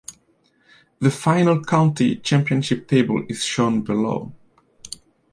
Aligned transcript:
The 0.99 1.11
final 1.11 1.63
County 1.63 2.15
Championship 2.15 2.87
table 2.87 3.23
is 3.29 3.45
shown 3.45 3.83
below. 3.83 4.33